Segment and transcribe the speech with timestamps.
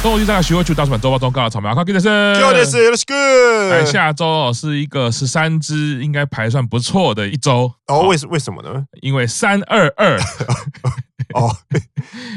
[0.00, 3.72] 周一大家徐汇区大叔版周报中告的草莓阿卡给的是，Let's good。
[3.72, 8.08] 哎，下周是一个十三支，应该排算不错的一周哦。
[8.08, 8.84] 为为什么呢？
[9.02, 10.18] 因为三二二
[11.34, 11.54] 哦，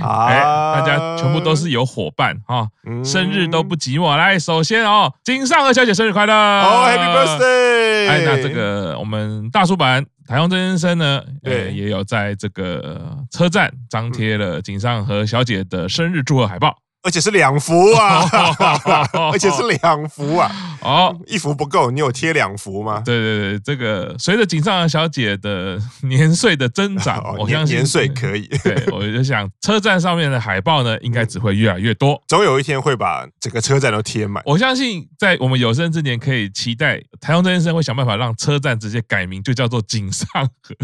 [0.02, 0.42] 哎，
[0.76, 2.68] 大家全部都是有伙伴哈，
[3.04, 4.16] 生日都不寂寞。
[4.16, 8.10] 来，首先哦，井上和小姐生日快乐哦，Happy Birthday！
[8.10, 16.76] 哎，那这个我们大叔版台中真先生呢，对，也有在这个车站张贴了井上和小姐的生日祝贺海报。
[17.04, 18.30] 而且是两幅啊，
[19.32, 20.52] 而且是两幅啊！
[20.82, 23.02] 哦，一幅不够，你有贴两幅吗？
[23.04, 28.48] 对对对，这个随着井上小姐的年岁的增长， 我相信年岁可以。
[28.64, 34.44] 对，我就想车站上面的海报呢，应该只会越来越多，总有一天会把整个车站都贴满。
[34.46, 40.28] 我相信在我们有生之年，可以期待台中这先生会想办法让车站直接改名，就叫做井上
[40.62, 40.76] 和。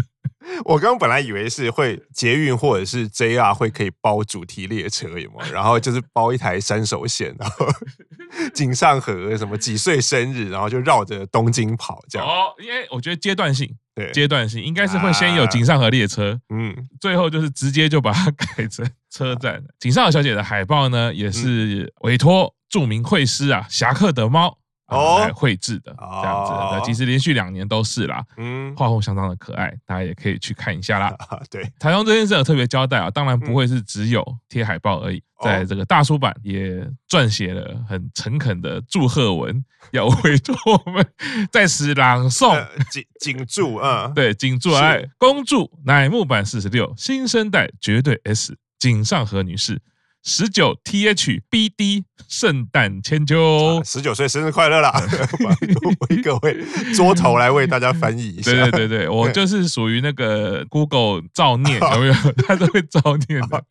[0.64, 5.52] 我刚刚本来以为是会捷运或者是 JR 会可以包主题列车，有没有？
[5.52, 7.66] 然后就是包一台山手线，然后
[8.54, 12.26] 井上和什么几岁生日，然后就绕着东京跑这样。
[12.26, 19.62] 哦，因为我觉得阶段性，对，阶段性应该是会先有井上和列车，嗯，最后就是直接就把它 改成车站。
[19.78, 24.58] 井上和小姐的海报呢，也是委托著名绘师啊，侠客的猫。
[24.88, 31.16] 哦，来绘制的这样子，那其实连续两年都是啦，嗯，画风相当的可爱，大家也可以去看一下啦。
[31.50, 41.06] 对，台中这件事有特别交代啊，当然不会是只有贴海报而已，在这个大叔版也撰写了很诚恳的祝贺文，要委托我们
[41.52, 49.80] 在此朗诵，谨谨祝啊，对，谨祝来恭祝乃木坂四十六新生代绝对 S 井上和女士。
[50.24, 54.92] 十九 THBD 圣诞千秋，十九岁生日快乐啦！
[56.10, 56.56] 为各位
[56.94, 58.50] 桌头来为大家翻译一下。
[58.50, 62.14] 对对对对， 我就是属于那个 Google 照念 有没有？
[62.46, 63.64] 他都会造念的。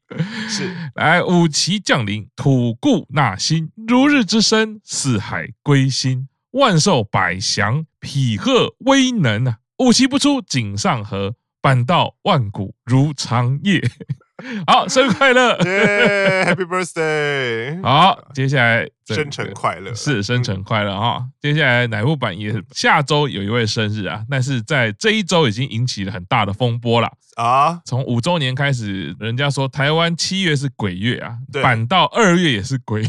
[0.50, 9.58] 是，来五旗降临，吐故纳新，如日之升，四海归心，万寿百祥，匹贺威能啊！
[9.80, 13.88] 五旗不出井上河，板道万古如长夜。
[14.68, 17.82] 好，生日快乐， yeah，Happy Birthday！
[17.82, 21.26] 好，接下来生辰快乐，是生辰快乐哈。
[21.42, 27.82] 接下来奶木坂也下周有一位生日啊，但是在这一周已经引起了很大的风波了啊。
[27.84, 33.08] 从五周年开始，人家说台湾七月是鬼月啊，反到二月也是鬼月。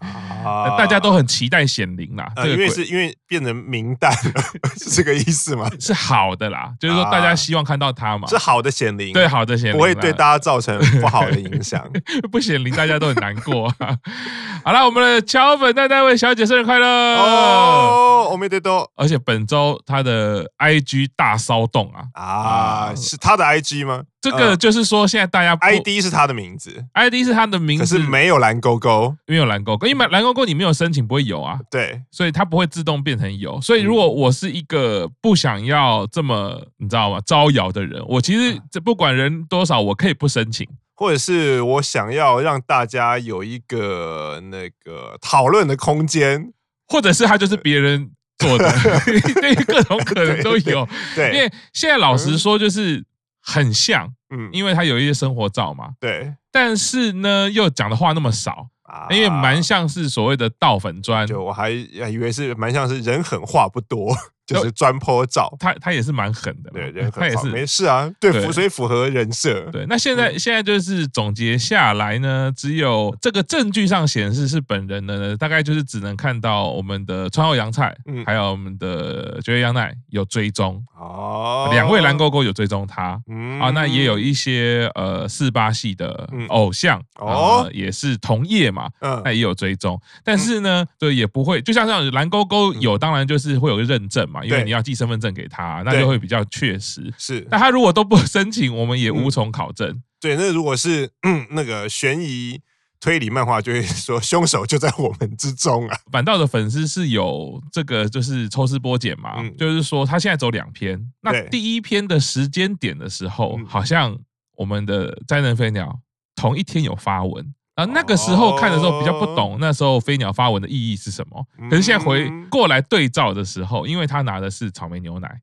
[0.00, 0.76] 啊！
[0.76, 4.42] 大家都很期待显灵啦，因为是因为变成明旦了，
[4.78, 5.70] 是这个意思吗？
[5.80, 11.84] 是好的啦，就是说大家希望看到他嘛，是好的显灵，对，好的显灵，不会对大家造成不好的影响，
[12.30, 13.72] 不显灵大家都很难过。
[14.64, 18.28] 好了，我们的桥本奈奈未小姐生日快乐哦！
[18.30, 24.02] 我没得多，而且本周她的 IG 大骚动啊啊，是她的 IG 吗？
[24.24, 33.60] 这个就是说，现在大家 ID 是他的名字，ID 是他的名字，可是没有蓝勾勾，没有蓝勾勾，因为蓝勾勾你没有申请不会有啊，对，所以它不会自动变成有。
[33.60, 46.50] 所以如果我是一个不想要这么你知道吗招摇的人，我其实这不管人多少，我可以不申请，或者是我想要让大家有一个那个讨论的空间，
[46.88, 48.72] 或者是他就是别人做的，
[49.40, 50.88] 对，各种可能都有。
[51.14, 53.04] 对，因为现在老实说就是。
[53.44, 64.16] 很像，嗯，因为他有一些生活照嘛，对，但是呢，又讲的话那么少，啊，因为蛮像是所谓的倒粉砖，就我还以为是蛮像是人狠话不多。
[64.46, 69.62] 就是专 po 照，他他也是蛮狠的，对， 他也是没事啊，对，符所以符合人设。
[69.70, 83.58] 对，那现在现在就是总结下来呢，只有这个证据上显示是本人的呢，大概就是只能看到我们的川后阳菜，嗯，还有我们的绝月央奈有追踪哦，两位蓝勾勾有追踪他，嗯。
[83.60, 94.28] 啊，那也有一些呃四八系的偶像哦，也是同业嘛，嗯，那也有追踪，但是呢，对，也不会，就像这样蓝勾勾有，当然就是会有个认证。
[94.42, 97.12] 因为你要寄身份证给他，那就会比较确实。
[97.18, 100.02] 是，那他如果都不 申请，我们也无从考证。
[100.18, 102.58] 对，那如果是嗯那个悬疑
[102.98, 105.98] 推理漫画，就会说凶手就在我们之中啊。
[106.10, 110.98] 反倒的粉丝是有这个，就是抽丝剥茧嘛，就是说他现在走两篇。
[111.20, 114.18] 那第一篇的时间点的时候，好像
[114.56, 116.00] 我们的灾难飞鸟
[116.34, 117.54] 同一天有发文。
[117.74, 121.44] 啊，那个时候看的时候比较不懂，那时候飞鸟发文的意义是什么？
[121.68, 125.40] 可是现在回过来对照的时候，因为他拿的是草莓牛奶，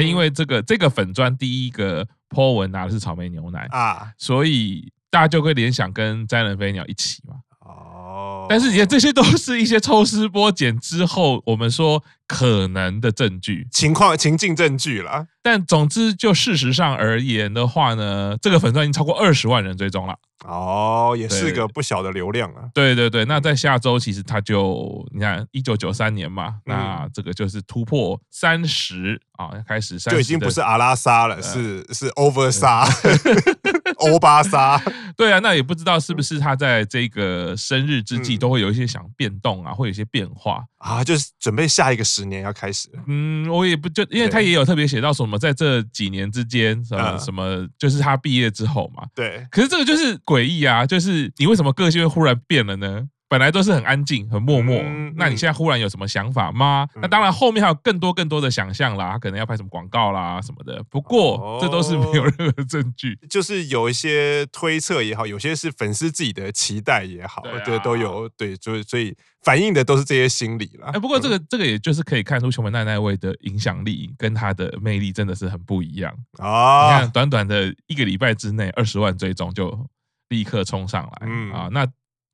[0.00, 7.36] 因为这个这个粉砖第一个 po 文拿的是草莓牛奶啊，所以大家就会联想跟摘人飞鸟一起嘛。
[8.14, 15.26] 哦，但是也这些都是一些抽丝剥茧之后，我们说可能的证据、情况、情境证据啦。
[15.42, 20.16] 但总之，就事实上而言的话呢，这个粉钻已经超过二十万人追踪了。
[20.46, 22.68] 哦，也是个不小的流量啊。
[22.74, 32.86] 对对对，那在下周其实它就你看，一九九三年嘛，那这个就是突破三十啊，开始三十就已经不是阿拉莎了，是是 over 沙，
[33.98, 34.80] 欧巴沙。
[35.16, 42.88] 对啊，那也不知道是不是他在这个生日之际都会有一些想变动啊，会有一些变化啊，就是准备下一个十年要开始。
[43.06, 49.04] 嗯，我也不就因为他也有特别写到什么，在这几年之间什么什么，就是他毕业之后嘛。
[49.14, 50.14] 对，可是这个就是。
[50.24, 53.06] 诡异啊，就是你为什么个性会忽然变了呢？
[53.28, 56.86] 本来都是很安静、很默默，嗯嗯、那你现在忽然有什么想法吗？
[56.94, 60.82] 嗯、那当然，后面还有更多更多的想象啦，他可能要拍什么广告啦什么的。
[60.90, 70.90] 不过、哦、这都是没有任何证据， 就是有一些推测也好，有些是粉丝自己的期待也好，对，啊、都有对，就是所以反映的都是这些心理啦。
[70.92, 76.94] 哎，不过这个、嗯、这个也就是可以看出熊本奈奈未的影响力跟他的魅力真的是很不一样啊！
[76.94, 79.86] 你看，短短的一个礼拜之内，二十万追踪就。
[80.30, 81.86] 立刻冲上来，嗯啊，那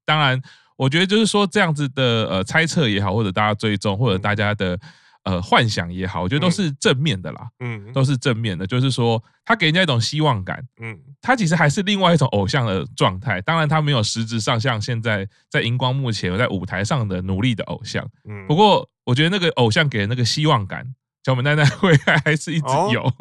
[0.07, 0.41] 当然，
[0.81, 4.81] 我觉得就是说这样子的呃猜测也好，或者大家追踪，或者大家的
[5.25, 20.95] 呃幻想也好，我觉得都是正面的啦，嗯，都是正面的，就是说他给人家一种希望感，嗯，他其实还是另外一种偶像的状态，当然他没有实质上像现在在荧光幕前在舞台上的努力的偶像，嗯，不过我觉得那个偶像给人那个希望感。
[21.23, 21.95] 琼本奈奈未
[22.25, 23.13] 还是一直有、哦，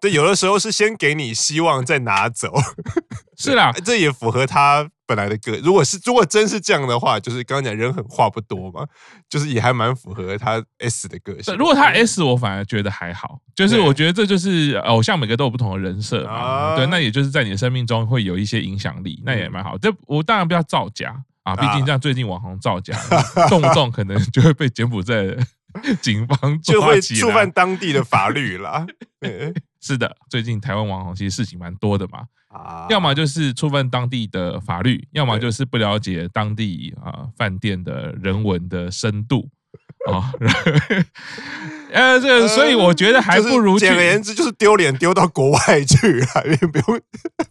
[0.00, 2.50] 对，有的时候是先给你希望再拿走，
[3.36, 5.56] 是啦，这也符合他本来的个。
[5.58, 8.86] 如果是如果真是这样的话，就是刚刚讲人很话不多嘛，
[9.28, 11.54] 就是也还蛮符合他 S 的个性。
[11.56, 19.76] 如果他 S，我反而觉得还好，就是我觉得这就是偶像每个都有不同的人设嘛，对，那也就是在你的生命中会有一些影响力，那也蛮好。
[19.78, 22.98] 这我当然不要造假啊，毕竟像最近网红造假，
[23.48, 25.36] 动不动可能就会被柬埔寨。
[26.00, 28.86] 警方就会触犯当地的法律啦。
[29.78, 32.20] 是的，最近台湾网红其实事情蛮多的嘛。
[32.56, 39.48] 啊，要么就是触犯当地的法律，要么就是不了解当地啊饭店的人文的深度
[40.12, 40.32] 啊。
[41.92, 46.26] 呃，这个，所以我觉得还不如简而言之，就是丢脸丢到国外去了，
[46.72, 47.00] 不用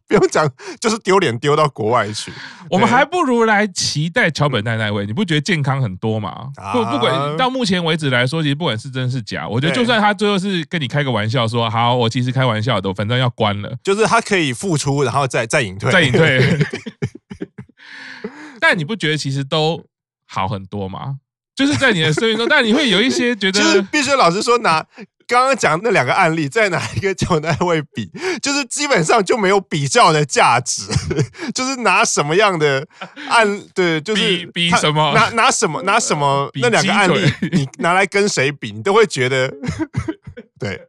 [0.08, 0.48] 不用讲，
[0.80, 2.32] 就是丢脸丢到国外去。
[2.70, 6.50] 我们还不如来期待桥本奈奈位，你不觉得健康很多吗？
[6.74, 16.42] 不，不管到目前为止来说，其实不管是真是假，我觉得就算他最后是跟你开个玩笑说好，我其实开玩笑的，我反正要关了，就是他可以复出，然后再再隐退，再隐退。
[18.60, 19.86] 但你不觉得其实都
[20.28, 21.20] 好很多吗？
[21.56, 24.86] 就是在你的生命中，但你会有一些觉得， 就是必须老实说，拿
[25.28, 28.12] 刚刚讲那两个案例，再拿一个桥本奈奈未比，
[28.44, 30.84] 就是基本上就没有比较的价值。
[31.56, 32.86] 就是拿什么样的
[33.30, 39.52] 案，对，就是比比什么，拿拿什么拿什么那两个案例，你拿来跟谁比，你都会觉得，
[40.60, 40.80] 对，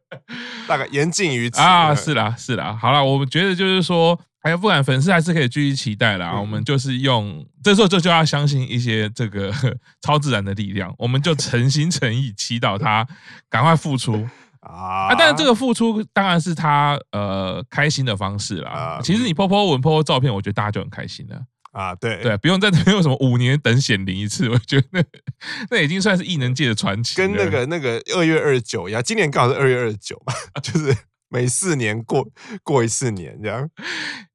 [0.66, 1.94] 大概言尽于此啊。
[1.94, 4.18] 是啦，是啦，好啦，我们觉得就是说。
[4.46, 9.52] 还有不管粉丝还是可以继续期待啦，嗯、我们就是用这时候这就要相信一些这个
[10.02, 13.04] 超自然的力量，我们就诚心诚意祈祷他
[13.50, 14.24] 赶快复出
[14.62, 15.08] 啊！
[15.08, 18.70] 啊，但是这个复出当然是他呃开心的方式啦。
[18.70, 21.92] 啊、其实你 po po 文 po po 照片，我觉得大家就很开心了啊。
[21.96, 25.02] 对对，不用在这边有什么五年等显灵一次， 我觉得那，
[25.72, 27.16] 那已经算是异能界的传奇。
[27.16, 30.96] 跟那个那个二月二十九一样，今年刚好是二月二十九嘛，就是。
[31.36, 32.26] 每四年过
[32.62, 33.68] 过一次年这样，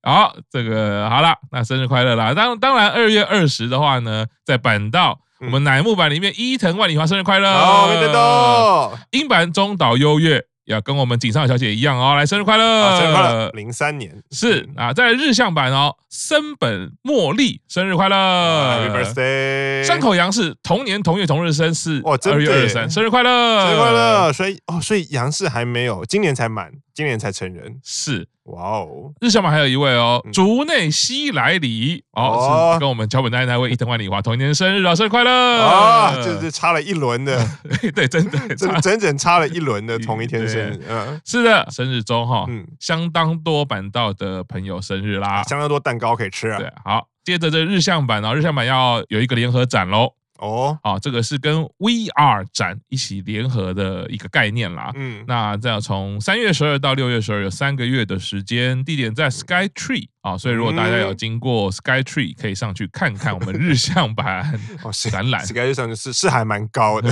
[0.04, 2.32] 好，这个好了，那生日快乐啦！
[2.36, 7.50] 当当然，二月二十的话呢，在板道我们乃木坂里面，伊藤万里华生日快乐！
[7.52, 8.96] 哦，没得到。
[9.10, 10.46] 英版中岛优月。
[10.66, 12.98] 要跟我们井上小姐一样哦，来生日快乐！
[12.98, 13.50] 生日快乐！
[13.50, 19.84] 零三年是啊，在日向版哦，森本茉莉生日快乐！Happy birthday！
[19.84, 23.66] 山口洋是同年同月同日生，是二月二十三，生日快乐！
[23.66, 24.32] 生日快乐！
[24.32, 28.28] 所以哦，所以洋氏还没有，今年才满，今年才成人，是。
[28.46, 29.14] 哇哦！
[29.22, 36.16] 日向版还有一位哦，竹内希来里哦，是跟我们桥本奈奈未伊藤万里华 同一年生日啊，生日快乐啊！
[36.16, 37.40] 就是差了一轮的，
[37.94, 46.58] 对，真的， 整整整差了一轮的同一天生日，嗯，是的，生日中哈，嗯，相当多板道的朋友生日啦，相当多蛋糕可以吃啊。
[46.58, 50.16] 对，好，接着这日向坂哦，日向版要有一个联合展喽。
[50.42, 54.92] 哦，啊，这个是跟 VR 展一起联合的一个概念啦。
[54.96, 64.60] 嗯，那这样从三月十二到六月十二有三个月的时间，地点在 Sky Tree 啊，所以如果大家有经过 Sky Tree，可以上去看看我们日向版
[65.10, 65.44] 展览。
[65.44, 67.12] Sky Tree 上去是是还蛮高的，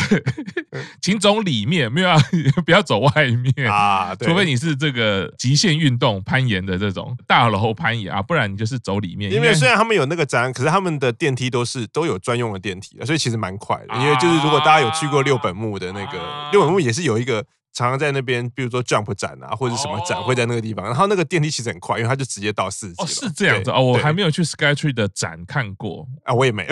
[1.01, 2.18] 请走里面，没有要
[2.63, 4.16] 不要走外面啊？
[4.20, 9.32] 除非你是这个极限运动攀岩的这种大楼攀岩啊，不然你就是走里面。
[9.32, 13.96] 因为虽然他们有那个展，可是他们的电梯都是都有专用的电梯，所以其实蛮快的。
[13.96, 17.44] 因为就是如果大家有去过六本木的那个六本木，也是有一个。
[17.74, 23.04] 常常在那边，比如说 Jump 展啊，或者什么展会在那个地方，然后那个电梯其实很快，因为它就直接到四级。
[23.04, 26.70] 哦，是这样子哦，我还没有去 Skytree 的展看过啊，我也没有。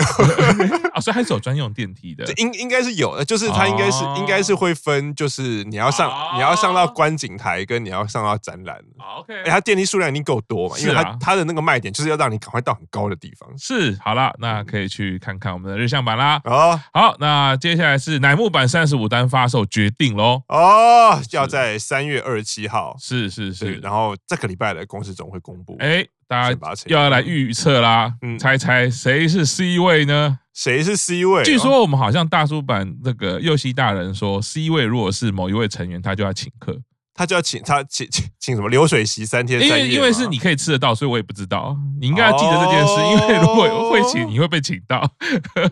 [0.92, 8.78] 啊，所以还是有专用电梯的，应应该是有的，就是它应该是应该是会分，就是你要上你要上到观景台，跟你要上到展览。
[9.18, 13.48] OK，哎，它电梯数量已经够多嘛，因为它它的那个卖点就是要让你赶快到很高的地方。
[13.56, 16.40] 是，好了，那可以去看看我们的日向版啦。
[16.44, 20.42] 哦，好，那接下来是乃木坂三十五单发售决定喽。
[20.48, 20.87] 哦，
[21.30, 21.78] 要在。
[21.88, 25.76] 三月二十七号，是是是，然后这个礼拜的公司总会公布。
[25.78, 30.38] 哎，大家又要来预测啦，嗯，猜猜谁是 C 位呢？
[30.52, 31.44] 谁是 C 位？
[31.44, 36.78] 据说我们好像大叔版那个右西大人说，C 位如果是某一位成员，他就要请客。
[37.18, 41.76] 他就要请他请请请什么流水席三天三夜，因为因为是你可以吃得到，所以我也不知道。
[42.00, 45.00] 你应该要记得这件事，因为如果会请，你会被请到。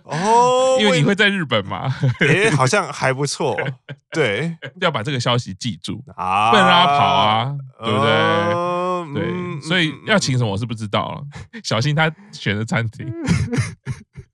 [0.03, 1.83] 哦， 因为你会在日本嘛。
[2.19, 3.57] 哎，好像还不错。
[4.11, 9.23] 对，要把这个消息记住啊，不能让他跑啊，对不对？
[9.23, 11.23] 对，所以要请什么我是不知道了，
[11.63, 13.07] 小心他选的餐厅。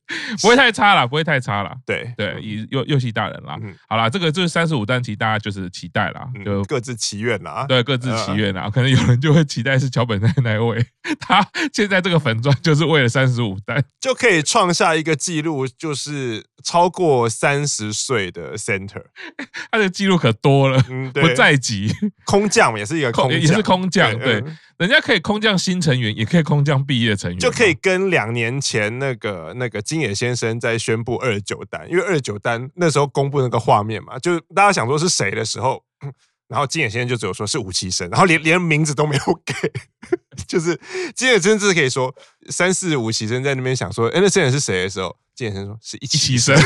[0.43, 1.75] 不会太差了，不会太差了。
[1.87, 3.57] 对对，以右右西大人啦。
[3.89, 7.65] 好啦，这个就是三十五单，其实大家就是期待啦，就各自祈愿啦。
[7.69, 8.69] 对，各自祈愿啦。
[8.69, 10.85] 可能有人就会期待是桥本奈奈位，
[11.21, 19.03] 他现在这个粉钻就是为了三十五单，就可以创下一个记录，就是超过三十岁的 center。
[19.71, 20.83] 他的记录可多了，
[21.15, 21.91] 不在籍。
[22.25, 24.17] 空降也是一个空，也是空降。
[24.19, 24.43] 对，
[24.79, 35.83] 人家可以空降新成员，也可以空降毕业成员，就可以跟两年前那个那个金野先生在宣布二十九单，因为二十九单那时候公布那个画面嘛，就大家想说是谁的时候，
[36.49, 39.55] 然后金野先生就只有说是武崎生，然后连连名字都没有给，
[40.49, 40.79] 就是
[41.15, 42.15] 金野真是可以说
[42.51, 46.57] 三四武崎生在那边想说，哎，那这人是谁的时候，金野先生说是一期生。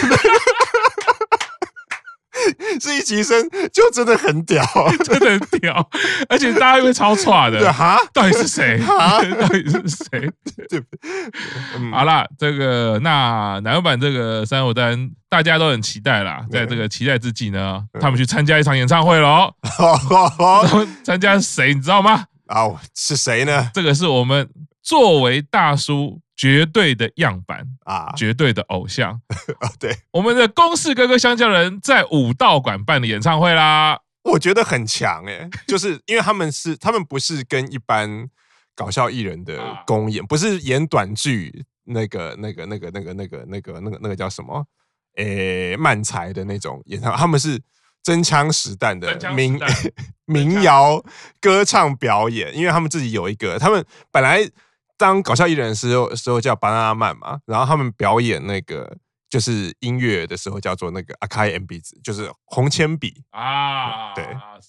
[2.81, 4.65] 是一级生就真的很屌，
[5.05, 5.89] 真的很屌，
[6.29, 7.73] 而且大家会超错的。
[7.73, 8.81] 哈，到底是谁？
[8.83, 10.31] 哈， 到底是谁？
[10.69, 10.83] 对，
[11.93, 16.45] 好啦，这个那乃木坂这个三五单大家都很期待啦。
[16.51, 19.53] 在这个期待之际呢，他们去参加一场演唱会喽。
[21.05, 21.75] 参加谁？
[21.75, 22.25] 你知道吗？
[22.49, 23.71] 哦，是谁呢？
[23.75, 24.49] 这个是我们
[24.83, 26.21] 作为大叔。
[26.37, 29.21] 绝对的样板啊，绝对的偶像。
[29.59, 29.71] 啊！
[29.81, 38.29] 对，我们的公式哥哥香蕉人在武道馆办的演唱会啦，我觉得很强哎，就是因为他们是 他们不是跟一般
[38.75, 44.67] 搞笑艺人的公演，不是演短剧那个那个那个那个那个那个那个那个叫什么？
[45.17, 47.59] 诶漫才的那种演唱，他们是
[48.03, 49.59] 真枪实弹的民
[50.27, 51.03] 民谣
[51.41, 54.47] 歌唱表演，因为他们自己有一个，他们本来。
[54.97, 58.97] 当搞笑艺人的时候，时候叫巴拿曼嘛，然后他们表演那个
[59.29, 64.15] 就是音乐的时候叫做那个阿卡伊 M B 子，就是红铅笔啊。
[64.15, 64.25] 对，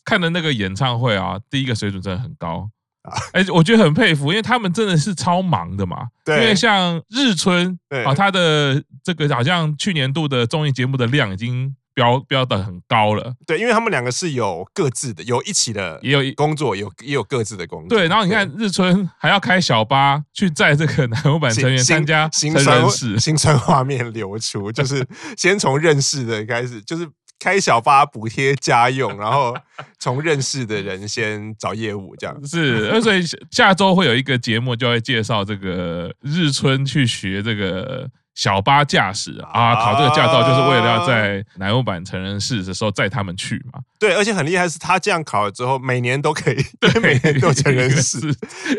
[0.06, 2.70] 看的那个演唱会啊，第一个水准真的很高
[3.04, 6.08] 啊，哎，我觉得很佩服，因为他们真的是超忙的嘛。
[6.24, 11.76] 对，因为像日村啊，他的这个好像去年度的综艺节目的量已经。
[11.98, 17.90] 标标的很高了，对，因为他们两个是有各自的，有一起的，也有工作，有也有各自的工作。
[17.90, 25.04] 对，然后你看日春还要开小巴去载这个乃木坂成员参加成人式，新春画面流出，就是
[25.36, 29.58] 先从认识的开始，就是开小巴补贴家用，然后
[29.98, 32.40] 从认识的人先找业务这样。
[32.46, 38.08] 是，所以下周会有一个节目就会介绍这个日春去学这个。
[38.38, 43.80] 小巴驾驶啊，考这个驾照就是为了要在南欧版成人式的时候载他们去嘛。
[44.00, 48.20] 对，而且很厉害是，他这样考了之后，每年都可以，对， 每年都成人式。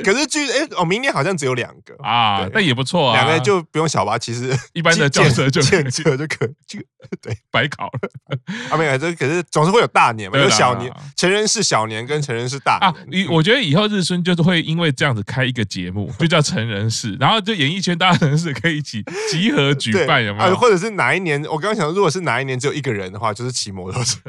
[0.04, 6.78] 可是据哎哦，明年好像只有两个啊，那也不错啊，两个就不用小巴，其实 一般的轿车就轿车就可就
[7.20, 8.46] 对，白考了。
[8.70, 12.88] 啊，没有，这可是总是会有大年嘛，有小年，成人式小年跟成人式大年。
[12.88, 20.56] 啊，你我觉得以后日村就是会因为这样子开一个节目，就叫成人式，然后就演艺圈大家成人式可以一起集合举办，有没有？
[20.56, 21.42] 或者是哪一年？
[21.44, 24.20] 我刚刚想，如果是哪一年只有一个人的话，就是骑摩托车。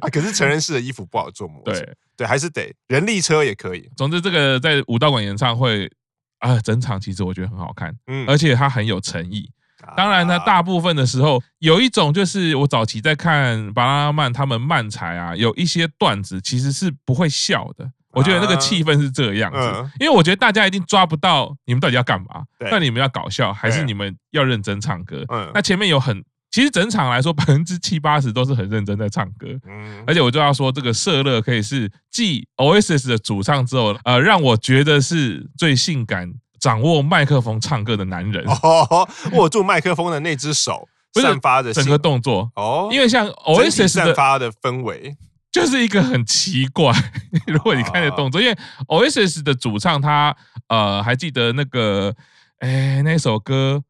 [0.00, 1.62] 啊， 可是成人式的衣服不好做模。
[1.64, 3.88] 对对，还是得人力车也可以。
[3.96, 5.90] 总之，这个在武道馆演唱会
[6.38, 9.50] 啊，整场其实我觉得很好看，嗯，而且它很有诚意。
[9.96, 25.24] 当然呢，大部分的时候有一种就是我早期在看巴拉曼他们漫才啊，有一些段子其实是不会笑的我觉得那个气氛是这个样子，因为我觉得大家一定抓不到你们到底要干嘛，那你们要搞笑还是你们要认真唱歌？
[25.54, 26.24] 那前面有很。
[26.50, 38.44] 其实整场来说，百分之七八十都是很认真在唱歌，嗯，而且我就要说，这个社乐可以是继 Oasis 的主唱之后，呃，让我觉得是最性感、掌握麦克风唱歌的男人。
[38.46, 45.16] 哦， 握住麦克风的那只手，散发的整个动作哦，因为像 Oasis 散发的氛围，
[45.52, 46.92] 就是一个很奇怪。
[47.46, 48.56] 如果你看的动作，因为
[48.88, 50.34] Oasis 的主唱他
[50.66, 52.12] 呃，还记得那个
[52.58, 53.84] 哎那首歌。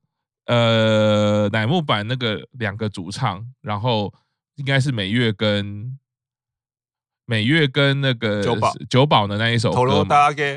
[0.47, 4.13] 呃，乃木坂那个两个主唱，然后
[4.57, 5.97] 应该是美月跟。
[7.27, 8.73] 美月跟那个九保。
[8.91, 9.77] 九保的那一首歌，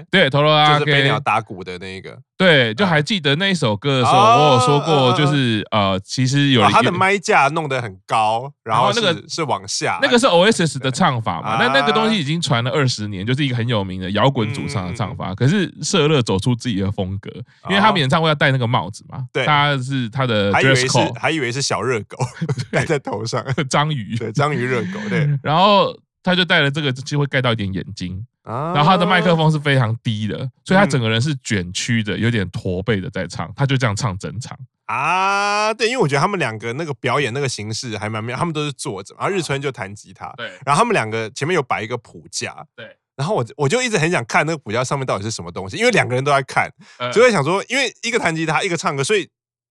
[0.10, 15.34] 对，头罗阿给飞鸟打鼓的那一个，对，就还记得那一首歌的时候，我有说过，就是呃，其实有他的麦架弄得很高，然后那个是往下，那个是 Oasis 的唱法嘛，那那个东西已经传了二十年，就是一个很有名的摇滚主唱的唱法。
[15.36, 17.30] 可是社乐走出自己的风格，
[17.70, 20.88] 因为他们演唱会要戴那个帽子嘛，对，他是他的，还以为是
[21.20, 22.18] 还以为是小热狗
[22.72, 25.96] 戴在头上， 章鱼，对，章鱼热狗，对， 然后。
[26.26, 34.58] 他就戴了这个，就会盖到一点眼睛，然后他的麦克风是非常低的，所以他整个人是卷曲的，有点驼背的在唱，他就这样唱整场。
[34.88, 35.72] 啊。
[35.76, 46.68] 对，因为我觉得他们两个那个表演那个形式还蛮妙，他们都是坐着，然后日村就弹吉他，对，然后他们两个前面有摆一个谱架，对，然后我我就一直很想看那个谱架上面到底是什么东西，因为两个人都在看，
[47.14, 49.30] 就会想说，因为一个弹吉他，一个唱歌，所以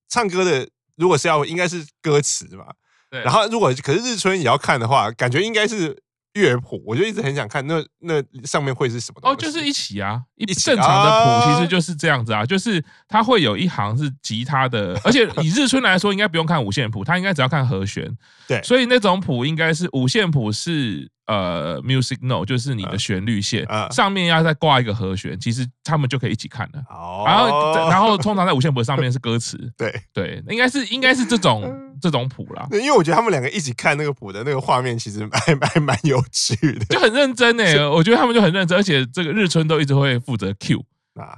[0.08, 2.66] 唱歌的如果是要应该是歌词嘛，
[3.10, 6.00] 对，然后如果可是日村也要看的话，感觉应该是。
[6.34, 9.34] 乐谱，我就一直很想看那那上面会是什么东西。
[9.34, 18.10] 哦，就是一起啊，一正常的谱其实就是这样子啊，就是它会有一行是吉他的， 而且以日春来说，应该不用看五线谱，他应该只要看和弦。
[18.46, 21.10] 对，所以那种谱应该是五线谱是。
[21.26, 26.82] 呃，music note 就是你的旋律线，上面要再挂一个和弦，其实他们就可以一起看了。
[26.90, 29.58] 哦然后，然后通常在五线谱上面是歌词。
[29.78, 31.62] 对对，应该是应该是这种
[32.00, 32.66] 这种谱啦。
[32.72, 37.86] 因为我觉得他们两个一起看那个谱的那个画面，其实还蛮蛮有趣的，就很认真诶。
[37.86, 40.84] 我觉得他们就很认真，而且这个日春都一直会负责 Q。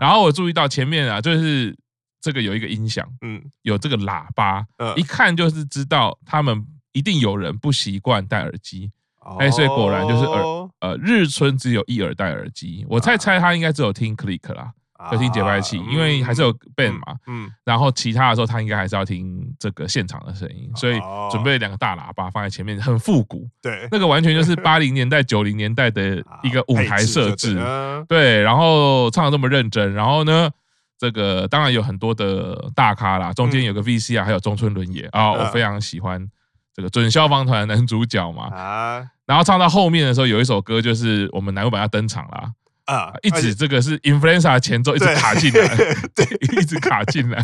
[0.00, 1.76] 然后我注意到前面啊，就是
[2.20, 4.64] 这个有一个音响，嗯，有这个喇叭，
[4.96, 8.90] 一看就是知道他们一定有人不习惯戴耳机。
[9.38, 10.42] 哎，所以果然就是耳
[10.80, 14.70] 呃，日村只有一耳戴耳机，我猜猜他应该只有听 click 啦，
[15.10, 27.58] 就听节拍器，因为还是有 band 嘛，嗯，然后其他的时候他应该还是要听这个现场的声音，所以准备两个大喇叭放在前面，很复古，对，那个完全就是八零年代九零年代的 一个舞台设置，
[28.06, 30.50] 对，然后唱的这么认真，然后呢，
[30.98, 36.28] 这个当然有很多的大咖啦，中间有个 VC 啊，还有中村伦也啊，我非常喜欢
[36.74, 39.08] 这个准消防团男主角嘛，啊。
[39.26, 42.52] 然后唱到后面的时候，有一首歌就是我们乃木坂要登场了
[42.84, 43.12] 啊！
[43.22, 45.76] 一直这个是 Influenza 前奏 一直卡进来，
[46.14, 46.24] 对，
[46.56, 47.42] 一直卡进来，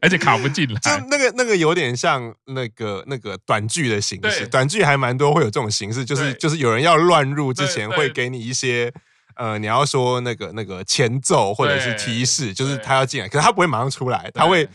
[0.00, 0.80] 而且卡不进来。
[0.80, 8.90] 就那个那个有点像那个那个短剧的形式，短剧还蛮多会有这种形式，就是就是有人要乱入之前会给你一些
[9.36, 14.66] 呃，你要说那个那个前奏或者是提示，就是他要进来，可是他不会马上出来，他会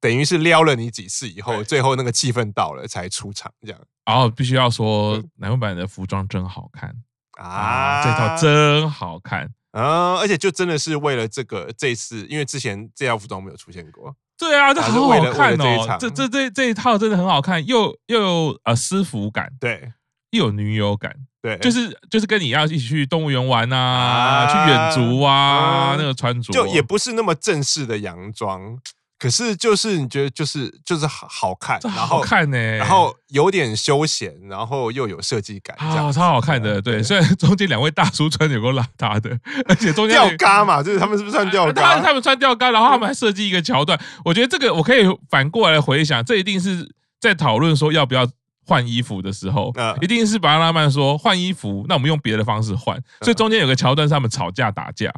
[0.00, 3.80] 等于是撩了你几次以后，最后那个气氛到了才出场这样。
[4.04, 6.94] 然后必须要说，乃木坂的服装真好看
[7.38, 8.04] 啊！
[8.04, 10.14] 这套真好看啊！
[10.18, 14.14] 而且就真的是为了这个这次，因为之前这套服装没有出现过。
[14.38, 15.96] 对啊，这很好看哦！
[15.98, 19.92] 这这这这一套真的很好看，又又有呃私服感，对，
[20.30, 28.78] 又有女友感，对，就是就是跟你要一起去动物园玩啊，去远足啊，那个穿着就也不是那么正式的洋装。
[29.18, 36.80] 可是就是你觉得就是就是好好看，然后好看呢，然后有点休闲，然后又有设计感，啊，超好看的。
[36.82, 42.00] 对，虽然中间两位大叔穿有够邋遢的，而且中间吊嘎嘛，就是他们是不是穿吊嘎？
[42.00, 43.98] 他们穿吊嘎，然后他们还设计一个桥段。
[44.24, 48.26] 我觉得这个我可以反过来回想，这一定是在讨论说要不要。
[48.66, 53.00] 换衣服的时候，一定是巴拉曼说换衣服，那我们用别的方式换。
[53.20, 55.12] 所以中间有个桥段是他们吵架打架，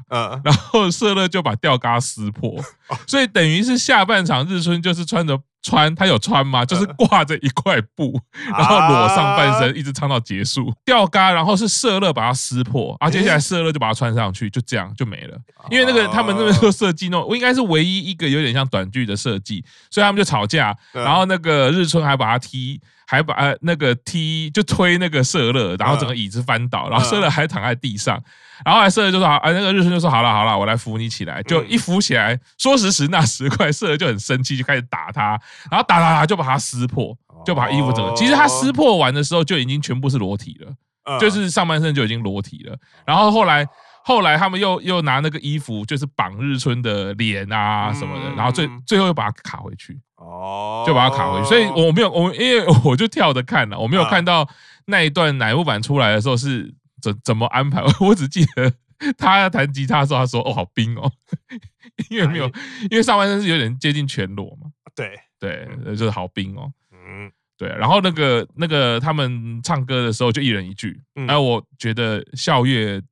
[0.44, 2.62] 然后社乐就把吊嘎撕破，
[3.08, 6.64] 所以等于是下半场日春就是穿着穿，他有穿吗？
[6.64, 10.72] 就是挂着一块布，然后裸上半身一直唱到结束。
[10.84, 15.37] 吊嘎，然后是社乐把它撕破，啊，接下来社乐就把它穿上去，就这样就没了。
[15.70, 22.80] 因为那个他们那边说设计弄，我应该是唯一一个有点像短剧的设计，所以他们就吵架，然后那个日春还把他踢。
[23.10, 28.22] 还把呃那个踢就推那个社乐，然后整个椅子翻倒，然后社乐还躺在地上，
[28.66, 35.40] 然后还社乐就说好，哎，那个日村就说好了好了，我来扶你起来，就一扶起来，说时迟那时快，社乐就很生气，就开始打他，
[35.70, 37.16] 然后打打打就把他撕破，
[37.46, 43.66] 就把他衣服整个，其实他撕破完的时候就已经全部是裸体了，就是上半身就已经裸体了，然后后来
[44.04, 51.46] 后来他们又又拿那个衣服，就是绑日村的脸啊什么的，然后最最后又把它卡回去，哦，就把它卡回去。
[51.46, 54.48] 所以我没有我因为我就跳着看了，我没有看到
[54.87, 57.83] 那一段乃木坂出来的时候是怎怎么安排。
[58.00, 58.72] 我只记得
[59.16, 61.11] 他弹吉他的时候，他说：“哦，好冰哦。
[62.11, 62.46] ”因为没有，
[62.90, 64.70] 因为上半身是有点接近全裸嘛。
[64.94, 66.72] 对对，就是好冰哦。
[66.92, 67.68] 嗯，对。
[67.68, 73.02] 然后那个那个他们唱歌的时候就一人一句，哎，我觉得笑月。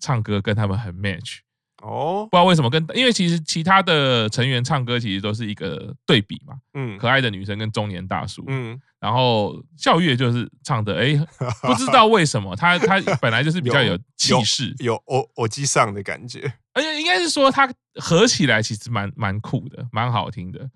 [0.00, 1.38] 唱歌跟他们很 match
[1.84, 11.14] 哦，不知道为什么跟，因为其实其他的成员唱歌其实都是一个对比嘛，嗯，可爱的女生跟中年大叔，嗯，然后笑月就是唱的，哎，
[11.62, 20.68] 不知道为什么他他本来就是比较有气势，有偶偶机上的感觉，而且应该是说他合起来其实蛮蛮酷的，蛮好听的，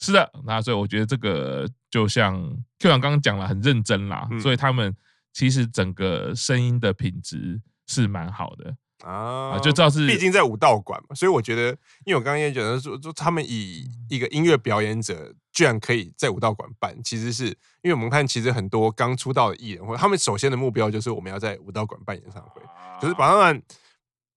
[0.00, 2.34] 是的，那所以我觉得这个就像
[2.78, 4.94] Q 长刚刚讲了很认真啦，所以他们
[5.32, 7.60] 其实整个声音的品质。
[7.90, 11.70] 是蛮好的啊，就知道是，毕竟在武道馆嘛，所以我觉得，
[12.04, 17.46] 因为我刚刚也觉得说，说他们以一个音乐表演者居然可以在武道馆办，其实是
[17.82, 22.60] 因为我们看，其实很多刚出道的艺人，或他们首先的目标就是我们要在武道馆办演唱会，
[23.00, 23.62] 可是宝藏男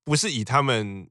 [0.03, 1.09] 不是以他们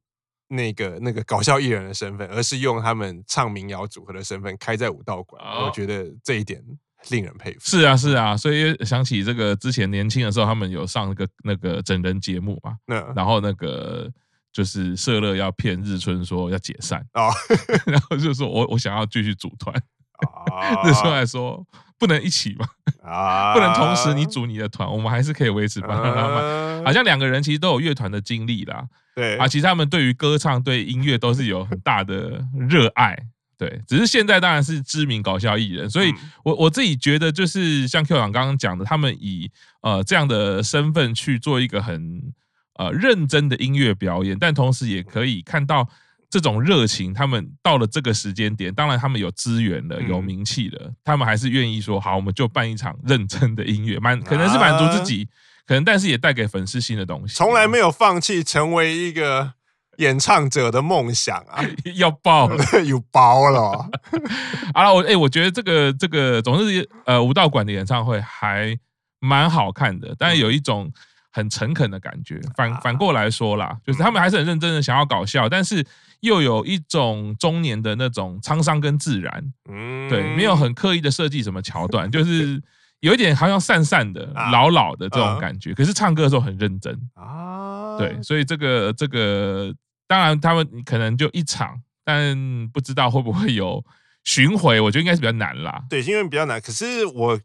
[0.49, 6.63] 那个那个搞笑艺人的身份，而是用他们唱民谣组合的身份开在武道馆，我觉得这一点。
[7.09, 7.61] 令人佩服。
[7.63, 12.77] 是啊，是啊，所以想起这个之前年轻的时候，他们有上那个那个整人节目嘛，
[13.17, 14.11] 然后那个
[14.53, 17.05] 就是社乐要骗日春说要解散。
[17.13, 17.31] 啊，
[17.87, 19.75] 然后就说我我想要继续组团，
[20.85, 21.67] 日村还说
[21.99, 22.67] 不能一起嘛，
[23.03, 25.97] 啊， 不能同时你组你的团，我们还是可以维持吧。
[26.85, 28.85] 好像两个人其实都有乐团的经历啦，
[29.15, 29.37] 对。
[29.37, 33.17] 啊，其实他们对于歌唱、对音乐都是有很大的热爱。
[33.61, 36.11] 对，只是现在当然是知名搞笑艺人，所以
[36.43, 39.51] 我我自己觉得就是像 Q 长刚刚讲的，他们以
[39.83, 42.33] 呃这样的身份去做一个很
[42.77, 45.87] 呃认真的音乐表演，但同时也可以看到
[46.31, 47.13] 这种热情。
[47.13, 55.29] 他们到了这个时间点，当然他们有资源了，有名气了，他们还是愿意说好，我们就办一场认真的音乐，满可能是满足自己，
[55.67, 59.53] 可能但是也带给粉丝新的东西，从来没有放弃成为一个。
[60.01, 61.63] 演唱者的梦想啊，
[61.97, 63.87] 要爆了， 有爆了。
[64.75, 68.77] 好了，我哎，我觉得这个这个总是呃武道馆的演唱会还
[69.21, 70.91] 蛮好看的，但是有一种
[71.31, 72.41] 很诚恳的感觉。
[72.57, 75.87] 反反过来说啦，就是他们还是很认真的想要搞笑，但是
[76.21, 79.53] 又有一种中年的那种沧桑跟自然。
[79.71, 82.63] 嗯，对，没有很刻意的设计什么桥段，就是
[83.01, 85.75] 有一点好像散散的、老老的这种感觉。
[85.75, 89.75] 可是唱歌的时候很认真啊，对，所以这个这个。
[90.11, 92.37] 当然，他们可能就一场，但
[92.71, 93.85] 不知道会不会有
[94.25, 94.81] 巡回。
[94.81, 95.85] 我觉得应该是比较难啦。
[95.89, 96.61] 对，因为比较难。
[96.61, 97.41] 可是我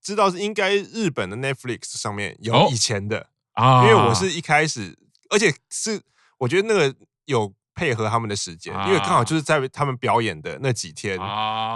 [0.00, 4.96] 知道是应该日本的 Netflix 上面有以前的啊，因为我是一开始，
[5.30, 6.00] 而且是
[6.38, 11.18] 我觉得那个有配合他们的时间，因为刚好就是在他们表演的那几天，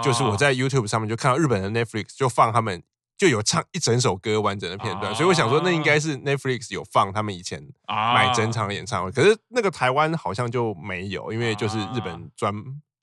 [0.01, 2.81] 就是我在 YouTube 上面就看到日本的 Netflix 就放他们。
[3.23, 12.53] 就有唱一整首歌完整的片段，啊、所以我想说，那应该是 Netflix 有放他们以前买整场演唱会，可是那个台湾好像就没有，因为就是日本专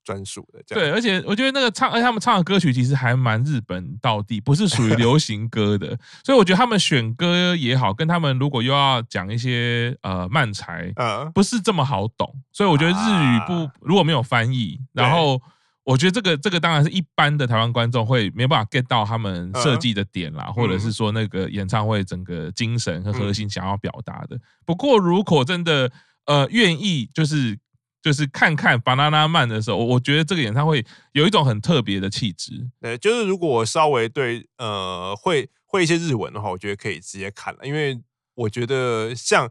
[0.03, 0.83] 专属的这样。
[0.83, 10.93] 对，而且我觉得那个唱，而且他们唱的歌曲其实还蛮日本道地，不是属于流行歌的， 所以我觉得他们选歌也好，跟他们如果又要讲一些呃漫才，
[11.33, 15.41] 不是这么好懂，所以我觉得日语不如果没有翻译，然后。
[15.91, 24.39] 我觉得这个这个当然是一般的台湾观众会没办法 get 到他们设计的点啦，或者是说那个演唱会整个精神和核心想要表达的。
[24.65, 25.91] 不过如果真的
[26.25, 27.59] 呃愿意就是
[28.01, 32.69] 就是看看 Banana Man 的时候，我觉得这个演唱会有一种很特别的气质。
[32.79, 38.01] 对，就是如果我稍微对呃会会一些日文的话，我觉得可以直接看了，因为
[38.35, 39.49] 我觉得像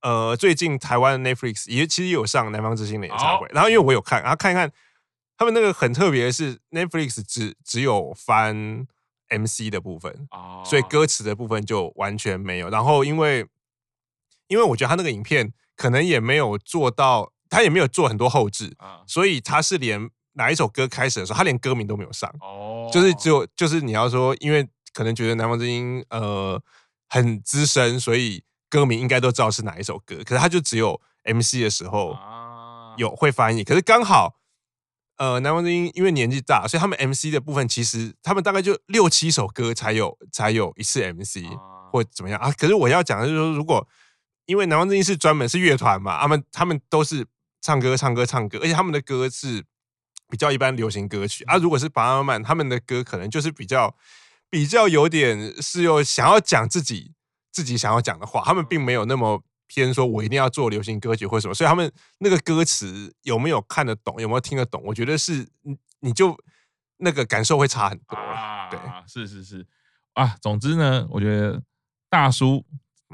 [0.00, 4.72] 呃最近台湾 Netflix 也其实有上南方之星的演唱会，然后因为我有看，然后看一看。
[5.44, 8.86] 他们那个很特别的是，Netflix 只只有翻
[9.28, 10.26] MC 的部分，
[10.64, 12.70] 所以歌词的部分就完全没有。
[12.70, 13.46] 然后因为
[14.48, 18.74] 因为我觉得他那个影片可能也没有做到，他也没有做很多后置，
[19.06, 22.34] 所以他是连哪一首歌开始的时候，他连歌名都没有上。
[22.40, 26.58] 哦，就是只有就是你要说，因为可能觉得南方之音呃
[27.10, 32.16] 很资深，所以歌名应该都知道是哪一首歌，可是他就只有 MC 的时候
[32.96, 34.36] 有会翻译，可是刚好。
[35.16, 41.38] 呃，南方之音因为年纪大，所以他们 MC 的部分其实他们大概就六七首歌才有才有一次 MC
[41.92, 42.50] 或怎么样啊。
[42.52, 43.86] 可是我要讲的就是说，如果
[44.46, 47.24] 因为南方之音是专门是乐团嘛，他们他们都是
[47.62, 49.64] 唱歌唱歌唱歌，而且他们的歌是
[50.28, 51.56] 比较一般流行歌曲啊。
[51.58, 53.96] 如果是 Banana Man，他们的歌可能就是比较
[54.50, 57.12] 比较有点是有想要讲自己
[57.52, 59.44] 自己想要讲的话，他们并没有那么。
[59.82, 66.36] 先说我一定要做流行歌曲或什么，所以他们那个歌词有没有看得懂，有没有听得懂，我觉得是你你就
[66.98, 68.16] 那个感受会差很多。
[68.16, 69.66] 啊、对，是是是
[70.12, 71.62] 啊，总之呢，我觉得
[72.08, 72.64] 大叔。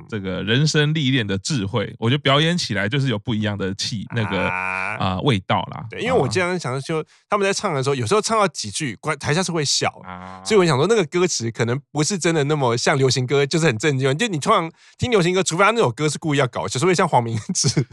[0.08, 5.84] 这个人生历练的智慧，我觉得表演起来就是有不一样的气，那个啊、呃、味道啦。
[5.90, 9.90] 对，因为我经常想说，他们在唱的时候，有时候唱到几句，台下是会笑，
[10.44, 14.16] 所以我想说，那个歌词可能不是真的那么像流行歌，就是很正经。
[14.16, 17.86] 就你通常听流行歌，除非他那首歌是故意要搞笑，除非像黄明志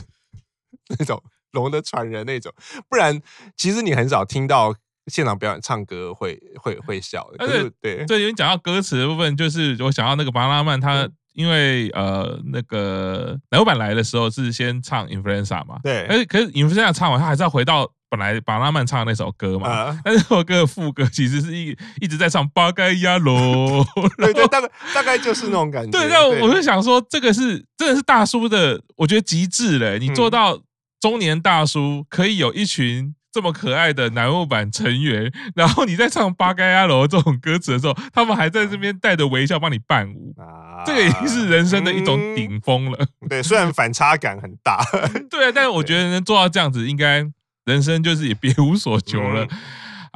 [0.97, 1.17] 那种
[1.51, 2.53] 《龙的传人》那种，
[2.89, 3.21] 不然
[3.55, 4.75] 其实你很少听到
[5.07, 7.45] 现场表演唱歌会会会笑的。
[7.45, 11.09] 可是对，对，因为讲到歌词的部分，就是我想到那个巴拉曼他。
[11.37, 23.85] 因为呃，那个乃木坂来的时候是先唱 Influenza 嘛，对，而可是 Influenza 唱完，他还是要回到本来巴拉曼唱的那首歌嘛，啊、但是这首歌的副歌其实是一一直在唱八嘎呀罗，
[24.17, 25.91] 对对，大概大概就是那种感觉。
[25.91, 30.59] 对，那我就想说，这个是真的是大叔的，我觉得极致嘞，你做到
[30.99, 33.13] 中年大叔可以有一群。
[33.37, 42.97] 这么可爱的男木板成员， 然后你在唱《八嘎呀楼》这种歌词的时候，他们还在这边带着微笑帮你伴舞，啊、这个已经是人生的一种顶峰了。
[43.21, 44.83] 嗯、对，虽然反差感很大，
[45.29, 47.23] 对啊，但是我觉得能做到这样子，应该
[47.65, 49.43] 人生就是也别无所求了。
[49.43, 49.49] 嗯、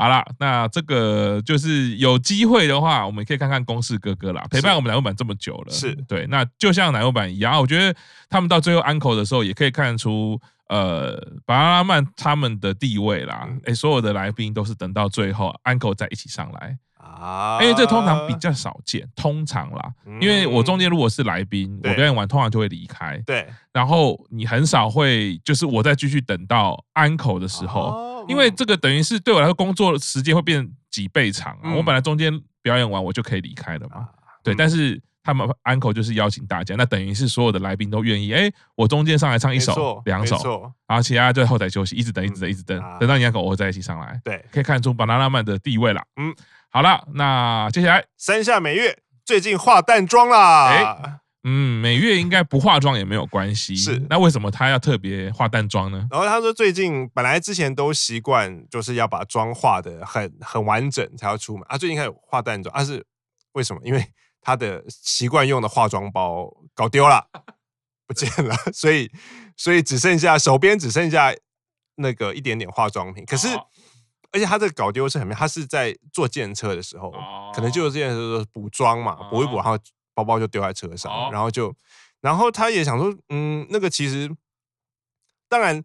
[0.02, 6.26] 好了，那这个就是有机会的话，我们可以看看公式哥哥啦，陪伴我们奶油版这么久了，是对。
[6.28, 7.96] 那就像奶油版一样，我觉得
[8.30, 10.42] 他们到最后安口的时候，也可以看出。
[10.72, 34.08] 呃，巴拉曼他们的地位啦，哎、欸，所有的来宾都是等到最后安口再一起上来啊，因为这通常比较少见，通常啦，因为我中间如果是来宾，我表演完通常就会离开，对，然后你很少会就是我再继续等到安口的时候，因为这个等于是对我来说工作时间会变几倍长啊，我本来中间表演完我就可以离开了嘛，
[34.44, 35.02] 对，但是。
[35.24, 38.34] 他们安口就是邀请大家，那等于是所有的来宾都愿意。
[38.34, 44.20] 哎，我中间上来唱一首、两首，然后其他就在后台休息，一直等，一直等，一直等，等到你安口我再一起上来。
[44.24, 46.02] 对，可以看出巴拿曼的地位了。
[46.16, 46.34] 嗯，
[46.74, 50.70] 好了，那接下来山下美月最近化淡妆啦。
[50.70, 53.76] 哎，嗯，美月应该不化妆也没有关系。
[53.76, 56.08] 是，那为什么她要特别化淡妆呢？
[56.10, 63.06] 然后她说，最近本来之前都习惯就是要把妆化的很很完整才要出门，啊，最近开始化淡妆，啊是
[63.52, 63.82] 为什么？
[63.84, 64.06] 因为
[64.42, 67.28] 她的习惯用的化妆包搞丢了，
[68.08, 69.12] 不见了，所以
[69.58, 71.34] 所以只剩下手边只剩下
[71.96, 73.26] 那个一点点化妆品。
[73.26, 73.50] 可是，
[74.32, 77.12] 而且他这个搞丢是很，他是在坐计程车的时候，
[77.54, 79.78] 可能就是这件事补妆嘛，补一补，然后
[80.14, 81.76] 包包就丢在车上，然后就，
[82.22, 84.30] 然后他也想说，嗯，那个其实，
[85.48, 85.84] 当然。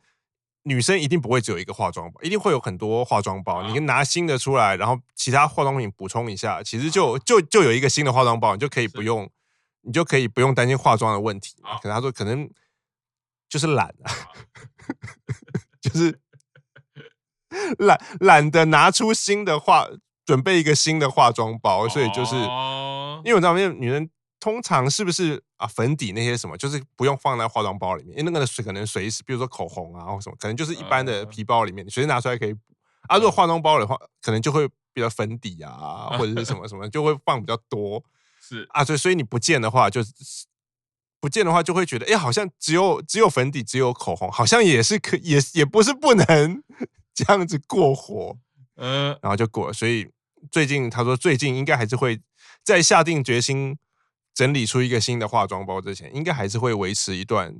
[0.68, 3.62] 女生一定不会只有一个化妆包，一定会有很多化妆包。
[3.70, 9.30] 你拿新的出来，然后其他化妆品补充一下，其实就就就有一个新的化妆包，你就可以不用，
[9.82, 11.54] 你就可以不用担心化妆的问题。
[11.80, 12.50] 可能他说可能
[13.48, 14.10] 就是懒啊，
[15.80, 16.18] 就是
[17.78, 19.86] 懒懒得拿出新的化，
[20.24, 22.34] 准备一个新的化妆包，所以就是
[23.24, 24.10] 因为我知道，因为女人。
[24.38, 25.66] 通常是不是啊？
[25.66, 32.60] 粉底那些什么，就是不用放在化妆包里面，因为那个水可能随时，比如说口红啊或什么，可能就是一般的皮包里面，你随时拿出来可以补。
[33.08, 38.00] 啊，如果化妆包的话，可能就会比较粉底啊， 或者是什么什么，就会放比较多。
[38.40, 40.12] 是啊，所以所以你不见的话，就是
[41.18, 46.62] 不见的话，就会觉得，哎，好像只有只有粉底，只有口红，好像也是可也也不是不能
[47.16, 48.36] 这样子过火。
[48.76, 49.72] 嗯，然后就过了。
[49.72, 50.08] 所以
[50.52, 52.20] 最近他说，最近应该还是会
[52.62, 53.76] 在下定决心。
[54.36, 57.56] 整理出一个新的化妆包之前，应该还是会维持一段。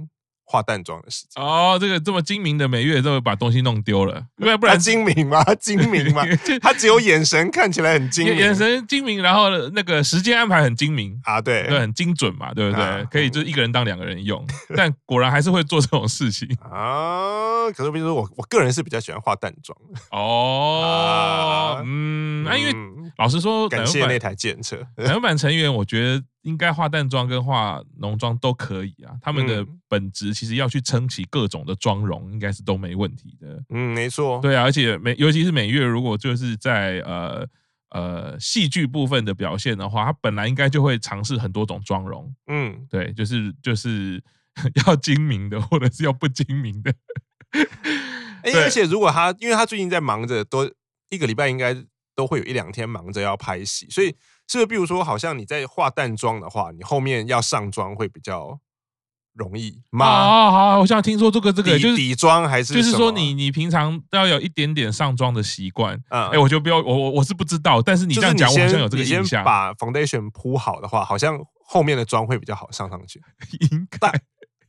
[0.49, 1.43] 化淡妆的时间。
[1.45, 5.43] 哦，这个这么精明的美月都会把东西弄丢了，因 为不然精明吗？
[5.61, 6.23] 精明吗？
[6.63, 11.21] 他只有眼神看起来很精明，眼神精明，然后那个时间安排很精明。
[11.25, 13.05] 啊，对，对，很精准嘛，对不对？
[13.11, 16.49] 可以就是一个人当两个人用， 但果然还是会做这种事情。
[16.63, 17.69] 啊。
[17.77, 19.77] 可是比如说我，我个人是比较喜欢化淡妆。
[20.13, 22.73] 哦，嗯，那因为
[23.19, 26.25] 老实说，感谢那台检测，乃木坂成员，我觉得。
[26.47, 33.61] 应该化淡妆跟化浓妆都可以啊，他们的本质其实要去撑起各种的妆容，应该是都没问题的。
[33.71, 34.39] 嗯，没错。
[34.41, 37.45] 对啊，而且美，尤其是美月，如果就是在呃
[37.91, 42.33] 呃戏剧部分的表现的话，他本来应该就会尝试很多种妆容。
[42.47, 44.23] 嗯，对，就是 就是
[44.87, 46.95] 要精明的，或者是要不精明的。
[48.45, 50.71] 欸、而且如果他，因为他最近在忙着，都
[51.11, 51.75] 一个礼拜应该
[52.17, 54.17] 都会有一两天忙着要拍戏，所以。
[54.49, 58.57] 是不是，比如说，好像你在化淡妆的话，你后面要上妆会比较
[59.35, 60.07] 容易吗？
[60.07, 66.01] 好好好，我想听说这个这个底就是底妆还是就是说你你平常都要有一点点上妆的习惯。
[66.11, 69.21] 嗯，哎，我就不要我我我是不知道，但是你这样讲，我好像有这个印象。
[69.21, 73.21] 你先把 foundation 铺好的话，好像后面的妆会比较好上上去。
[73.73, 74.09] 应该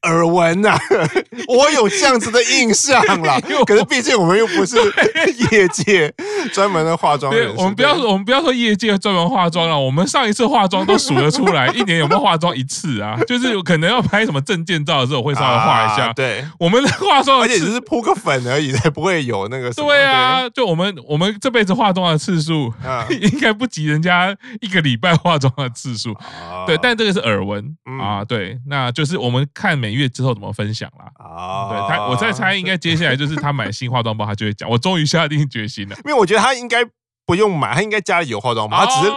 [0.04, 0.80] 耳闻呐、啊，
[1.48, 3.40] 我有这样子的印象啦。
[3.66, 4.78] 可是毕竟我们又不是
[5.52, 6.14] 业界
[6.54, 13.18] 专门的化妆人，我们不要说我们不要说业界专门化妆了，我们上一次化妆都数得出来，一年有没有化妆一次啊？
[13.28, 16.08] 就是有可能要拍什么证件照的时候会稍微化一下。
[16.08, 19.72] 啊、对，我们的化妆而且只是铺个粉而已，才不会有那个。
[19.72, 26.14] 对啊，就我们我们这辈子化妆的次数，啊、应该不及人家一个礼拜化妆的次数。
[26.14, 28.24] 啊、对，但这个是耳闻、嗯、啊。
[28.28, 31.12] 对，那就是我们看每月之后怎么分享啦。
[31.16, 34.70] 啊，对他，我在猜，应该接下来就是他买新化妆包，他就会讲。
[34.70, 36.80] 我终于下定决心了，因为我觉得他应该
[37.26, 39.12] 不用买，他应该家里有化妆包，他只是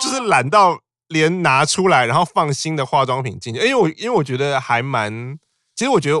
[0.00, 0.78] 就是懒到
[1.08, 3.60] 连拿出来，然后放新的化妆品进去。
[3.60, 5.38] 因为我因为我觉得还蛮，
[5.74, 6.16] 其实我觉得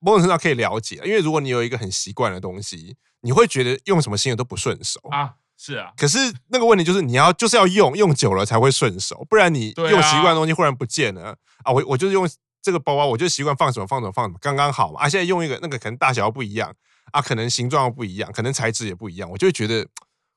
[0.00, 5.30] 某种程度上可以了解，因为如果你有一个很习惯的东西，你会觉得用什么新的都不顺手啊。
[5.56, 11.72] 是啊，可是那个问题就是你要就是要用用久了才会顺手，不然你用习惯的东西忽然不见了啊！
[11.72, 12.28] 我我就是用。
[12.62, 15.00] 这个包包我就习惯放什么放什么放什么，刚刚好嘛。
[15.00, 16.72] 啊，现在用一个那个可能大小不一样
[17.10, 19.86] 啊，可能形状不一样，可能材质也不一样，我就会觉得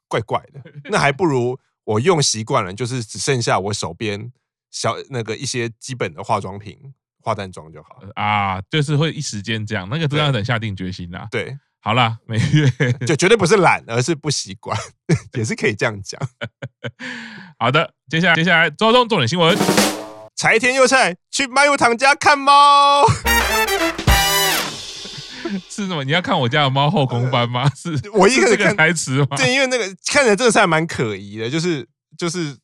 [0.07, 0.61] 怪怪的。
[0.89, 4.31] 那还不如我用习惯了，就是只剩下我手边
[4.71, 6.77] 小那个一些基本的化妆品、
[7.21, 8.59] 化淡妆就好了啊。
[8.69, 11.27] 就是会一时间这样，那个真的要等下定决心啦。
[11.29, 12.69] 对，好啦，每月
[13.05, 14.75] 就绝对不是懒，而是不习惯，
[15.37, 16.19] 也是可以这样讲。
[17.59, 19.55] 好的，接下来接下来周中重点新闻。
[20.35, 23.05] 柴田佑菜去麦柚糖家看猫，
[25.69, 26.01] 是什么？
[26.05, 27.69] 你要看我家的猫后空翻吗？
[27.75, 29.35] 是我一个这个台词吗？
[29.35, 31.85] 对，因为那个看起来真的是还蛮可疑的，就是
[32.17, 32.55] 就是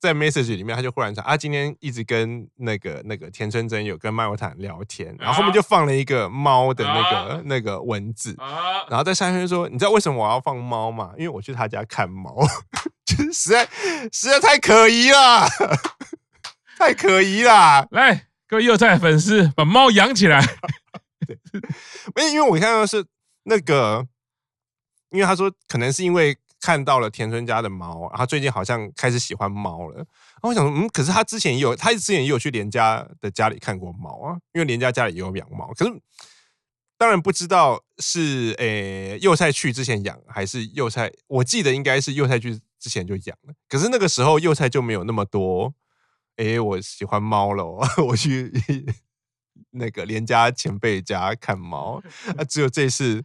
[0.00, 11.10] 在 message 里面，他就忽然说啊，今天一直跟那个那个田村真有跟麦柚糖聊天，然后后面就放了一个猫的那个、啊、那个文字，啊、然后在下面说，你知道为什么我要放猫吗？
[11.18, 12.34] 因为我去他家看猫，
[13.04, 13.68] 就是实在
[14.10, 15.46] 实在太可疑了。
[16.76, 17.86] 太可疑啦！
[17.90, 20.44] 来，各位幼菜粉丝，把猫养起来。
[22.14, 23.04] 对，因为我看到是
[23.44, 24.06] 那个，
[25.10, 29.96] 因为他说可能是因为看到了田村家的猫，然后最近好像开始喜欢猫了。
[29.96, 30.06] 然
[30.42, 35.72] 后我想说，嗯，可是他之前也有，他之前也有去连家的家里看过猫啊，因为连家家里也有养猫。
[35.74, 35.92] 可是
[36.98, 43.54] 当然不知道是诶、欸、幼菜去之前养，还是幼菜，我记得应该是幼菜去之前就养了。
[43.68, 45.72] 可是那个时候幼菜就没有那么多。
[46.36, 47.64] 哎，我喜欢猫了，
[48.06, 48.52] 我去
[49.70, 52.02] 那个连家前辈家看猫。
[52.36, 53.22] 啊，只有这次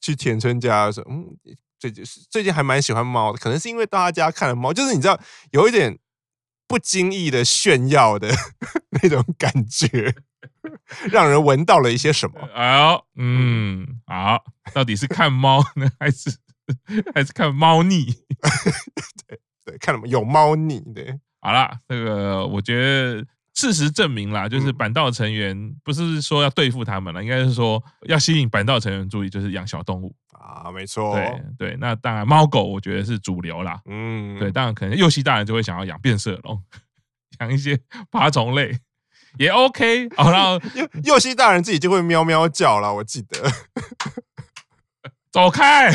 [0.00, 1.36] 去田村家的时候，嗯，
[1.78, 5.20] 最近最近还蛮喜欢猫的，可能是因为到他家看了猫，就是你知道
[5.52, 5.98] 有一点
[6.66, 8.28] 不经意的炫耀的
[9.02, 10.14] 那种感觉，
[11.10, 12.40] 让人闻到了一些什么。
[12.54, 16.36] 哎呦，嗯，好，到底是看猫呢，还是
[17.14, 18.06] 还是看猫腻？
[19.26, 21.18] 对对，看了有猫腻，对。
[21.40, 23.24] 好啦，这个我觉得
[23.54, 36.62] 事实证明啦，就是板道成员不是说要对付他们了，应该是说要吸引板道成员注意，就是养小动物啊，没错，对对，那当然猫狗我觉得是主流啦，嗯，对，当然可能右西大人就会想要养变色龙，
[37.40, 37.78] 养一些
[38.10, 38.78] 爬虫类
[39.38, 43.38] 也 OK，好， 然后右右西大人自己就会喵喵叫了，我记得。
[45.32, 45.92] 走开！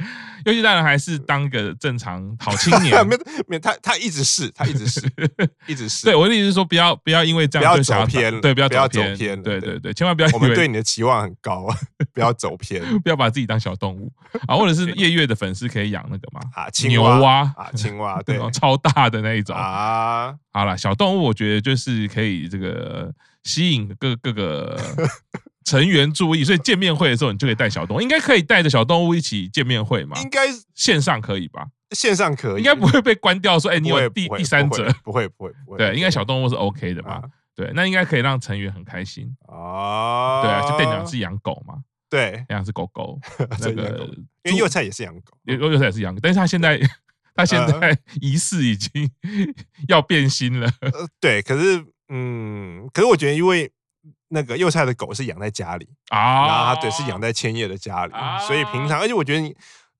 [0.46, 2.94] 尤其大人还是当个正常好青年。
[3.06, 5.00] 没没，他他一直是，他一直是，
[5.66, 6.06] 一直是。
[6.08, 8.78] 对，我的意思是说，不要不要因为这样就走偏，对，不要走
[9.16, 10.28] 偏，对对对，千万不要。
[10.32, 11.68] 我们对你的期望很高，
[12.14, 14.10] 不要走偏，不要把自己当小动物
[14.46, 20.34] 啊，或者是夜月的粉丝可以养那个嘛啊，牛蛙啊，青蛙，对，超大的那一种啊。
[20.52, 24.78] 好了，小动物我觉得就是可以这个吸引各各个。
[25.70, 30.20] 成员注意，所以见面会的时候你就可以带小动物，应该可以带着小动物一起见面会嘛？
[30.20, 30.40] 应该
[30.74, 31.64] 线上可以吧？
[31.92, 33.56] 线上可以，应该不会被关掉。
[33.56, 35.78] 说，哎，你有第第三者，不会不会不会。
[35.78, 37.22] 对，应该小动物是 OK 的嘛？
[37.54, 40.42] 对，那应该可以让成员很开心啊。
[40.42, 41.74] 对啊，就店长是养狗嘛？
[42.08, 43.20] 对，养是狗狗。
[43.62, 44.10] 这个，
[44.42, 46.80] 因为幼菜也是养狗，幼菜也是养狗，但是他现在
[47.36, 49.08] 他现在疑似已经
[49.86, 50.68] 要变心了。
[50.80, 53.70] 呃对，可是嗯，可是我觉得因为。
[54.30, 58.12] 那个幼菜的狗是养在家里啊，然后它对是养在千叶的家里，
[58.46, 59.54] 所以平常，而且我觉得你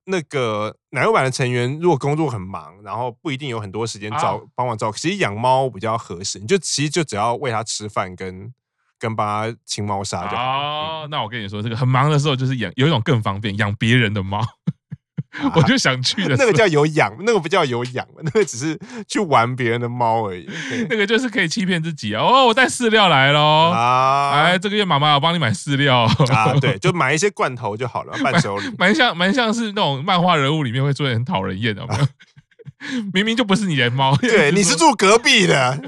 [0.04, 8.52] 那个奶油版的成员如果工作很忙，然后不一定有很多时间照帮忙照，其实养猫比较合适，你就其实就只要喂它吃饭跟
[8.98, 11.06] 跟帮它清猫砂就好。
[11.08, 14.40] 那我跟你说，这个很忙的时候就是养有一种更方便，养别人的猫。
[15.54, 20.48] 我就想去的， 那个叫有养，那个不叫有养，那个只是去玩别人的猫而已。
[20.90, 24.32] 那个就是可以欺骗自己哦，我带饲料来喽啊！
[24.32, 26.00] 哎，这个月妈妈我帮你买饲料
[26.32, 28.74] 啊，对，就买一些罐头就好了，伴手礼。
[28.76, 31.86] 蛮像蛮像是那种漫画人物里面会做的很讨人厌的，
[33.12, 35.80] 明明就不是你的猫，对，你是住隔壁的。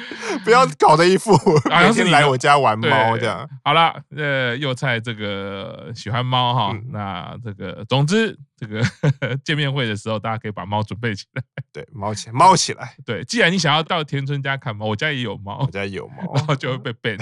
[0.44, 1.36] 不要搞得一副
[1.70, 3.48] 好像是你来我家玩猫这样。
[3.64, 8.38] 好了，呃，幼菜这个喜欢猫哈，嗯、那这个总之。
[8.62, 11.42] 这个 见面会的时候，大家可以把猫准备起来。
[11.72, 12.94] 对，猫起来，猫起来。
[13.04, 17.20] 对，既然你想要到田村家看猫，我家也有猫，我家也有猫，然后就会被 ban，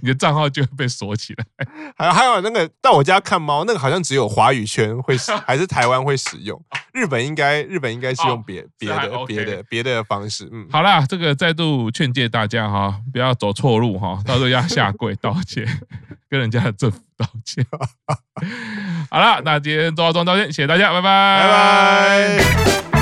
[0.00, 1.44] 你的账号就会被锁起来。
[1.96, 6.62] 还有还有那个到我家看猫，那个好像只有华语圈会使，还是台湾会使用？
[6.92, 10.48] 日本应该日本应该是用别别的别的别的方式。
[10.52, 15.66] 嗯，好啦，这个再度劝诫大家哈，不要走错路哈，到时候要下跪道歉，
[16.28, 17.66] 跟人家的政府道歉。
[19.10, 22.44] 好了，那今天做到这先，谢谢大家，拜拜，拜
[22.92, 22.97] 拜。